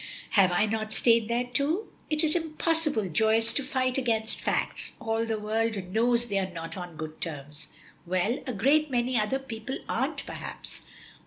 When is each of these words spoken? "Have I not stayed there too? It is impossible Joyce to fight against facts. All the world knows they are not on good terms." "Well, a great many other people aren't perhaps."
"Have 0.31 0.51
I 0.51 0.65
not 0.65 0.93
stayed 0.93 1.27
there 1.27 1.43
too? 1.43 1.87
It 2.09 2.23
is 2.23 2.35
impossible 2.35 3.07
Joyce 3.07 3.53
to 3.53 3.61
fight 3.63 3.99
against 3.99 4.41
facts. 4.41 4.97
All 4.99 5.27
the 5.27 5.37
world 5.39 5.77
knows 5.93 6.25
they 6.27 6.39
are 6.39 6.49
not 6.49 6.75
on 6.75 6.97
good 6.97 7.21
terms." 7.21 7.67
"Well, 8.07 8.39
a 8.47 8.53
great 8.53 8.89
many 8.89 9.19
other 9.19 9.37
people 9.37 9.77
aren't 9.87 10.25
perhaps." 10.25 10.81